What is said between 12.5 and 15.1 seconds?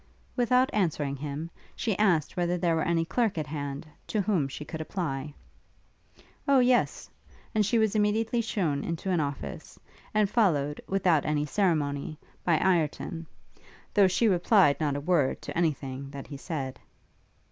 Ireton, though she replied not a